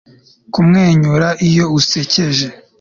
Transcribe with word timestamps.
Kumwenyura 0.53 1.27
iyo 1.47 1.65
usekeje 1.79 2.47